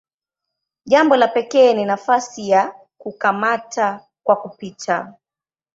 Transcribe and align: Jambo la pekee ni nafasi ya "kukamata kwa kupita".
Jambo 0.85 1.15
la 1.15 1.27
pekee 1.27 1.73
ni 1.73 1.85
nafasi 1.85 2.49
ya 2.49 2.75
"kukamata 2.97 4.05
kwa 4.23 4.35
kupita". 4.35 5.13